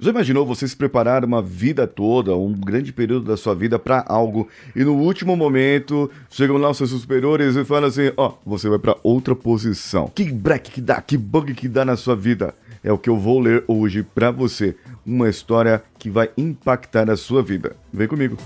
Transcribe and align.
Já 0.00 0.10
imaginou 0.10 0.44
você 0.44 0.66
se 0.66 0.76
preparar 0.76 1.24
uma 1.24 1.40
vida 1.40 1.86
toda, 1.86 2.34
um 2.34 2.52
grande 2.52 2.92
período 2.92 3.26
da 3.26 3.36
sua 3.36 3.54
vida 3.54 3.78
para 3.78 4.04
algo 4.08 4.48
e 4.74 4.82
no 4.82 4.94
último 4.94 5.36
momento 5.36 6.10
chegam 6.28 6.56
lá 6.56 6.70
os 6.70 6.76
seus 6.76 6.90
superiores 6.90 7.54
e 7.54 7.64
falam 7.64 7.88
assim: 7.88 8.10
ó, 8.16 8.30
oh, 8.30 8.50
você 8.50 8.68
vai 8.68 8.80
para 8.80 8.96
outra 9.04 9.36
posição. 9.36 10.10
Que 10.12 10.24
break 10.24 10.72
que 10.72 10.80
dá, 10.80 11.00
que 11.00 11.16
bug 11.16 11.54
que 11.54 11.68
dá 11.68 11.84
na 11.84 11.96
sua 11.96 12.16
vida. 12.16 12.52
É 12.82 12.90
o 12.90 12.98
que 12.98 13.08
eu 13.08 13.16
vou 13.16 13.38
ler 13.38 13.62
hoje 13.68 14.02
para 14.02 14.32
você, 14.32 14.74
uma 15.04 15.28
história 15.28 15.80
que 16.00 16.10
vai 16.10 16.30
impactar 16.36 17.08
a 17.08 17.16
sua 17.16 17.40
vida. 17.40 17.76
Vem 17.92 18.08
comigo. 18.08 18.36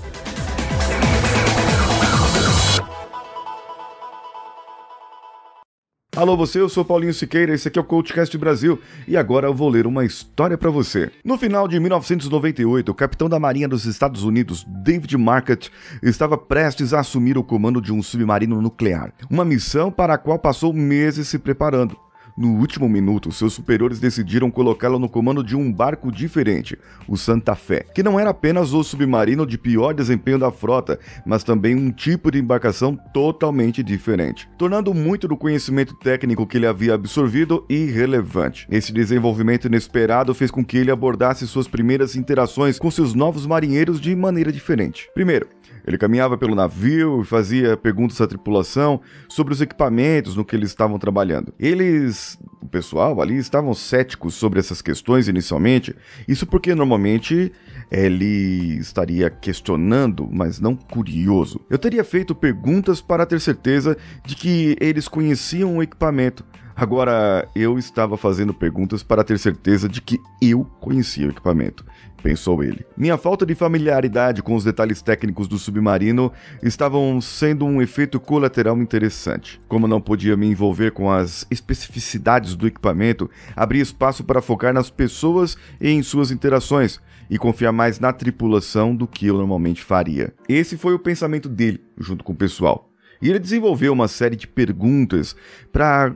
Alô 6.16 6.36
você, 6.36 6.60
eu 6.60 6.68
sou 6.68 6.84
Paulinho 6.84 7.14
Siqueira, 7.14 7.54
esse 7.54 7.68
aqui 7.68 7.78
é 7.78 7.82
o 7.82 7.84
Coachcast 7.84 8.36
Brasil 8.36 8.80
e 9.06 9.16
agora 9.16 9.46
eu 9.46 9.54
vou 9.54 9.68
ler 9.68 9.86
uma 9.86 10.04
história 10.04 10.58
para 10.58 10.68
você. 10.68 11.08
No 11.24 11.38
final 11.38 11.68
de 11.68 11.78
1998, 11.78 12.90
o 12.90 12.94
capitão 12.94 13.28
da 13.28 13.38
Marinha 13.38 13.68
dos 13.68 13.84
Estados 13.84 14.24
Unidos, 14.24 14.66
David 14.66 15.16
Market, 15.16 15.68
estava 16.02 16.36
prestes 16.36 16.92
a 16.92 16.98
assumir 16.98 17.38
o 17.38 17.44
comando 17.44 17.80
de 17.80 17.92
um 17.92 18.02
submarino 18.02 18.60
nuclear, 18.60 19.12
uma 19.30 19.44
missão 19.44 19.88
para 19.88 20.14
a 20.14 20.18
qual 20.18 20.36
passou 20.36 20.72
meses 20.72 21.28
se 21.28 21.38
preparando. 21.38 21.96
No 22.40 22.58
último 22.58 22.88
minuto, 22.88 23.30
seus 23.30 23.52
superiores 23.52 24.00
decidiram 24.00 24.50
colocá-lo 24.50 24.98
no 24.98 25.10
comando 25.10 25.44
de 25.44 25.54
um 25.54 25.70
barco 25.70 26.10
diferente, 26.10 26.74
o 27.06 27.14
Santa 27.14 27.54
Fé, 27.54 27.84
que 27.94 28.02
não 28.02 28.18
era 28.18 28.30
apenas 28.30 28.72
o 28.72 28.82
submarino 28.82 29.46
de 29.46 29.58
pior 29.58 29.92
desempenho 29.92 30.38
da 30.38 30.50
frota, 30.50 30.98
mas 31.26 31.44
também 31.44 31.74
um 31.76 31.90
tipo 31.90 32.30
de 32.30 32.38
embarcação 32.38 32.98
totalmente 33.12 33.82
diferente, 33.82 34.48
tornando 34.56 34.94
muito 34.94 35.28
do 35.28 35.36
conhecimento 35.36 35.94
técnico 35.96 36.46
que 36.46 36.56
ele 36.56 36.66
havia 36.66 36.94
absorvido 36.94 37.66
irrelevante. 37.68 38.66
Esse 38.70 38.90
desenvolvimento 38.90 39.66
inesperado 39.66 40.32
fez 40.32 40.50
com 40.50 40.64
que 40.64 40.78
ele 40.78 40.90
abordasse 40.90 41.46
suas 41.46 41.68
primeiras 41.68 42.16
interações 42.16 42.78
com 42.78 42.90
seus 42.90 43.12
novos 43.12 43.44
marinheiros 43.44 44.00
de 44.00 44.16
maneira 44.16 44.50
diferente. 44.50 45.10
Primeiro, 45.12 45.46
ele 45.90 45.98
caminhava 45.98 46.38
pelo 46.38 46.54
navio 46.54 47.20
e 47.20 47.24
fazia 47.24 47.76
perguntas 47.76 48.20
à 48.20 48.26
tripulação 48.26 49.00
sobre 49.28 49.52
os 49.52 49.60
equipamentos 49.60 50.36
no 50.36 50.44
que 50.44 50.56
eles 50.56 50.70
estavam 50.70 50.98
trabalhando. 50.98 51.52
Eles, 51.58 52.38
o 52.62 52.66
pessoal 52.66 53.20
ali, 53.20 53.36
estavam 53.36 53.74
céticos 53.74 54.34
sobre 54.34 54.60
essas 54.60 54.80
questões 54.80 55.28
inicialmente, 55.28 55.94
isso 56.26 56.46
porque 56.46 56.74
normalmente 56.74 57.52
ele 57.90 58.78
estaria 58.78 59.28
questionando, 59.28 60.28
mas 60.30 60.60
não 60.60 60.76
curioso. 60.76 61.60
Eu 61.68 61.78
teria 61.78 62.04
feito 62.04 62.34
perguntas 62.34 63.00
para 63.00 63.26
ter 63.26 63.40
certeza 63.40 63.96
de 64.24 64.36
que 64.36 64.76
eles 64.80 65.08
conheciam 65.08 65.76
o 65.76 65.82
equipamento. 65.82 66.44
Agora 66.74 67.48
eu 67.54 67.78
estava 67.78 68.16
fazendo 68.16 68.54
perguntas 68.54 69.02
para 69.02 69.24
ter 69.24 69.38
certeza 69.38 69.88
de 69.88 70.00
que 70.00 70.20
eu 70.40 70.64
conhecia 70.80 71.26
o 71.26 71.30
equipamento 71.30 71.84
pensou 72.20 72.62
ele. 72.62 72.84
Minha 72.96 73.16
falta 73.16 73.44
de 73.44 73.54
familiaridade 73.54 74.42
com 74.42 74.54
os 74.54 74.64
detalhes 74.64 75.02
técnicos 75.02 75.48
do 75.48 75.58
submarino 75.58 76.32
estavam 76.62 77.20
sendo 77.20 77.64
um 77.64 77.82
efeito 77.82 78.20
colateral 78.20 78.78
interessante. 78.78 79.60
Como 79.66 79.88
não 79.88 80.00
podia 80.00 80.36
me 80.36 80.46
envolver 80.46 80.92
com 80.92 81.10
as 81.10 81.46
especificidades 81.50 82.54
do 82.54 82.66
equipamento, 82.66 83.28
abri 83.56 83.80
espaço 83.80 84.22
para 84.22 84.42
focar 84.42 84.72
nas 84.72 84.90
pessoas 84.90 85.56
e 85.80 85.90
em 85.90 86.02
suas 86.02 86.30
interações 86.30 87.00
e 87.28 87.38
confiar 87.38 87.72
mais 87.72 87.98
na 87.98 88.12
tripulação 88.12 88.94
do 88.94 89.06
que 89.06 89.26
eu 89.26 89.36
normalmente 89.36 89.82
faria. 89.82 90.32
Esse 90.48 90.76
foi 90.76 90.94
o 90.94 90.98
pensamento 90.98 91.48
dele, 91.48 91.80
junto 91.96 92.24
com 92.24 92.32
o 92.32 92.36
pessoal. 92.36 92.89
E 93.20 93.28
ele 93.28 93.38
desenvolveu 93.38 93.92
uma 93.92 94.08
série 94.08 94.36
de 94.36 94.46
perguntas 94.46 95.36
para 95.72 96.14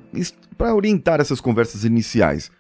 orientar 0.75 1.21
essas 1.21 1.41
conversas 1.41 1.85
iniciais, 1.85 2.51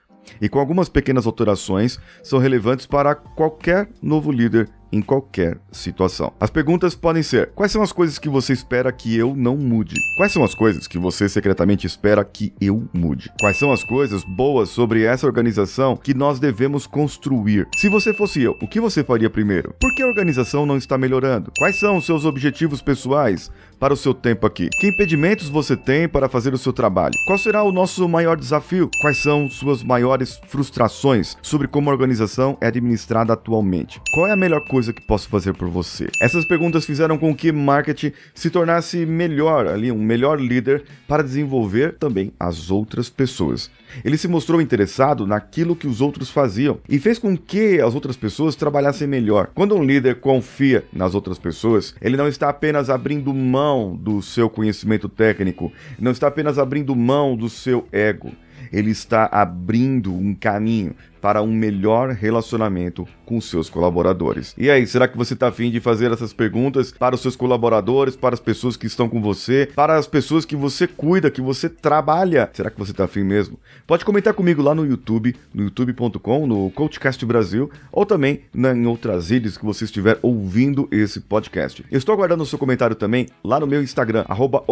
e 0.41 0.48
com 0.48 0.59
algumas 0.59 0.89
pequenas 0.89 1.27
alterações, 1.27 1.98
são 2.23 2.39
relevantes 2.39 2.86
para 2.86 3.14
qualquer 3.14 3.89
novo 4.03 4.33
líder 4.33 4.69
em 4.95 5.03
qualquer 5.03 5.59
situação. 5.73 6.33
As 6.39 6.50
perguntas 6.50 6.95
podem 6.95 7.23
ser: 7.23 7.50
quais 7.55 7.73
são 7.73 7.83
as 7.83 7.91
coisas 7.91 8.17
que 8.17 8.28
você 8.28 8.53
espera 8.53 8.92
que 8.92 9.17
eu 9.17 9.34
não 9.34 9.56
mude? 9.56 9.97
Quais 10.17 10.31
são 10.31 10.45
as 10.45 10.55
coisas 10.55 10.86
que 10.86 10.98
você 10.98 11.29
secretamente 11.29 11.85
espera 11.85 12.24
que 12.24 12.55
eu 12.61 12.89
mude? 12.92 13.33
Quais 13.41 13.58
são 13.58 13.73
as 13.73 13.83
coisas 13.83 14.23
boas 14.23 14.69
sobre 14.69 15.02
essa 15.02 15.27
organização 15.27 15.96
que 15.96 16.14
nós 16.14 16.39
devemos 16.39 16.86
construir? 16.86 17.67
Se 17.77 17.89
você 17.89 18.14
fosse 18.14 18.41
eu, 18.41 18.57
o 18.63 18.69
que 18.69 18.80
você 18.80 19.02
faria 19.02 19.29
primeiro? 19.29 19.74
Por 19.80 19.92
que 19.95 20.02
a 20.02 20.07
organização 20.07 20.64
não 20.64 20.77
está 20.77 20.96
melhorando? 20.96 21.51
Quais 21.58 21.77
são 21.77 21.96
os 21.96 22.07
seus 22.07 22.24
objetivos 22.24 22.80
pessoais 22.80 23.51
para 23.80 23.92
o 23.92 23.96
seu 23.96 24.14
tempo 24.14 24.46
aqui? 24.46 24.69
Que 24.79 24.89
impedimentos 24.89 25.48
você 25.48 25.77
tem 25.77 26.08
para 26.08 26.29
fazer 26.29 26.55
o 26.55 26.58
seu 26.58 26.73
trabalho? 26.73 27.14
Qual 27.27 27.36
será 27.36 27.64
o 27.64 27.73
nosso 27.73 28.08
maior 28.08 28.36
desafio? 28.36 28.89
Quais 29.01 29.19
são 29.19 29.51
suas 29.51 29.83
maiores 29.83 30.40
frustrações 30.46 31.36
sobre 31.42 31.67
como 31.67 31.90
a 31.90 31.92
organização 31.92 32.57
é 32.61 32.69
administrada 32.69 33.33
atualmente? 33.33 34.01
Qual 34.13 34.29
é 34.29 34.33
a 34.33 34.36
melhor 34.36 34.64
coisa 34.69 34.83
coisa 34.84 34.92
que 34.92 35.02
posso 35.02 35.28
fazer 35.28 35.55
por 35.55 35.68
você? 35.68 36.08
Essas 36.20 36.45
perguntas 36.45 36.84
fizeram 36.84 37.17
com 37.17 37.34
que 37.34 37.50
marketing 37.50 38.12
se 38.34 38.50
tornasse 38.50 39.06
melhor 39.06 39.67
ali, 39.67 39.90
um 39.90 40.02
melhor 40.02 40.39
líder 40.39 40.84
para 41.08 41.22
desenvolver 41.22 41.95
também 41.95 42.33
as 42.39 42.70
outras 42.70 43.08
pessoas. 43.08 43.70
Ele 44.05 44.18
se 44.18 44.28
mostrou 44.28 44.61
interessado 44.61 45.27
naquilo 45.27 45.77
que 45.77 45.86
os 45.86 46.00
outros 46.00 46.28
faziam 46.28 46.78
e 46.89 46.98
fez 46.98 47.18
com 47.18 47.36
que 47.36 47.80
as 47.80 47.95
outras 47.95 48.17
pessoas 48.17 48.56
trabalhassem 48.56 49.06
melhor. 49.06 49.48
Quando 49.55 49.74
um 49.74 49.84
líder 49.84 50.17
confia 50.17 50.84
nas 50.92 51.14
outras 51.14 51.39
pessoas, 51.39 51.95
ele 52.02 52.16
não 52.16 52.28
está 52.28 52.48
apenas 52.48 52.90
abrindo 52.90 53.33
mão 53.33 53.96
do 53.96 54.20
seu 54.20 54.51
conhecimento 54.51 55.08
técnico, 55.08 55.72
não 55.98 56.12
está 56.12 56.27
apenas 56.27 56.58
abrindo 56.58 56.95
mão 56.95 57.36
do 57.36 57.48
seu 57.48 57.86
ego 57.90 58.33
ele 58.73 58.91
está 58.91 59.29
abrindo 59.31 60.13
um 60.15 60.35
caminho 60.35 60.95
para 61.25 61.41
um 61.41 61.51
melhor 61.51 62.11
relacionamento 62.11 63.09
com 63.25 63.41
seus 63.41 63.70
colaboradores. 63.70 64.55
E 64.59 64.70
aí, 64.70 64.87
será 64.87 65.09
que 65.09 65.17
você 65.17 65.33
está 65.33 65.48
afim 65.48 65.70
de 65.70 65.81
fazer 65.81 66.13
essas 66.13 66.35
perguntas 66.35 66.93
para 66.93 67.14
os 67.14 67.23
seus 67.23 67.35
colaboradores, 67.35 68.14
para 68.14 68.35
as 68.35 68.41
pessoas 68.41 68.77
que 68.77 68.87
estão 68.87 69.09
com 69.09 69.23
você, 69.23 69.70
para 69.75 69.97
as 69.97 70.07
pessoas 70.07 70.45
que 70.45 70.55
você 70.55 70.87
cuida, 70.87 71.31
que 71.31 71.41
você 71.41 71.67
trabalha? 71.67 72.51
Será 72.53 72.70
que 72.70 72.79
você 72.79 72.91
está 72.91 73.05
afim 73.05 73.23
mesmo? 73.23 73.59
Pode 73.87 74.05
comentar 74.05 74.35
comigo 74.35 74.61
lá 74.61 74.75
no 74.75 74.85
YouTube, 74.85 75.35
no 75.55 75.63
youtube.com, 75.63 76.47
no 76.47 76.70
Coachcast 76.73 77.25
Brasil, 77.25 77.70
ou 77.91 78.05
também 78.05 78.43
em 78.55 78.87
outras 78.87 79.31
redes 79.31 79.57
que 79.57 79.64
você 79.64 79.87
estiver 79.87 80.19
ouvindo 80.20 80.87
esse 80.93 81.20
podcast. 81.20 81.83
Eu 81.91 81.97
estou 81.97 82.13
aguardando 82.13 82.43
o 82.43 82.47
seu 82.47 82.59
comentário 82.59 82.95
também 82.95 83.29
lá 83.43 83.59
no 83.59 83.67
meu 83.67 83.83
Instagram, 83.83 84.27
arroba. 84.29 84.63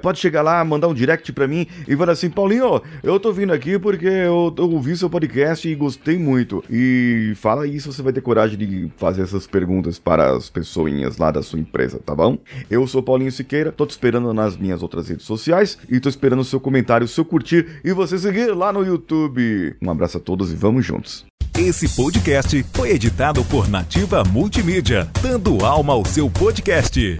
Pode 0.00 0.20
chegar 0.20 0.42
lá, 0.42 0.64
mandar 0.64 0.86
um 0.86 0.94
direct 0.94 1.32
para 1.32 1.48
mim 1.48 1.66
e 1.88 1.96
falar 1.96 2.12
assim, 2.12 2.30
Paulinho, 2.30 2.80
eu 3.02 3.18
tô 3.18 3.32
vindo 3.32 3.52
aqui 3.52 3.78
porque 3.78 4.06
eu, 4.06 4.54
ouvi 4.56 4.96
seu 4.96 5.10
podcast 5.10 5.68
e 5.68 5.74
gostei 5.74 6.18
muito. 6.18 6.62
E 6.70 7.32
fala 7.36 7.64
aí 7.64 7.80
se 7.80 7.86
você 7.86 8.02
vai 8.02 8.12
ter 8.12 8.20
coragem 8.20 8.58
de 8.58 8.90
fazer 8.96 9.22
essas 9.22 9.46
perguntas 9.46 9.98
para 9.98 10.36
as 10.36 10.48
pessoinhas 10.50 11.18
lá 11.18 11.30
da 11.30 11.42
sua 11.42 11.58
empresa, 11.58 11.98
tá 12.04 12.14
bom? 12.14 12.38
Eu 12.70 12.86
sou 12.86 13.02
Paulinho 13.02 13.32
Siqueira, 13.32 13.72
tô 13.72 13.86
te 13.86 13.90
esperando 13.90 14.32
nas 14.32 14.56
minhas 14.56 14.82
outras 14.82 15.08
redes 15.08 15.26
sociais 15.26 15.78
e 15.88 16.00
tô 16.00 16.08
esperando 16.08 16.40
o 16.40 16.44
seu 16.44 16.60
comentário, 16.60 17.04
o 17.04 17.08
seu 17.08 17.24
curtir 17.24 17.80
e 17.84 17.92
você 17.92 18.18
seguir 18.18 18.54
lá 18.54 18.72
no 18.72 18.84
YouTube. 18.84 19.76
Um 19.82 19.90
abraço 19.90 20.18
a 20.18 20.20
todos 20.20 20.52
e 20.52 20.54
vamos 20.54 20.84
juntos. 20.84 21.24
Esse 21.56 21.88
podcast 21.94 22.64
foi 22.72 22.90
editado 22.90 23.44
por 23.44 23.68
Nativa 23.68 24.24
Multimídia, 24.24 25.08
dando 25.22 25.64
alma 25.64 25.92
ao 25.92 26.04
seu 26.04 26.28
podcast. 26.28 27.16